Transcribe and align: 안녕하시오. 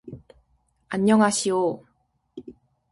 안녕하시오. 0.89 1.77